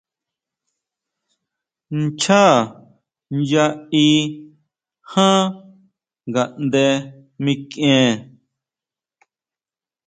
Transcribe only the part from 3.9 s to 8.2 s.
í jan ngaʼnde mikʼien.